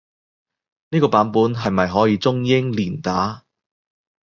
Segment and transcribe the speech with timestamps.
[0.89, 3.43] 呢個版本係咪可以中英連打？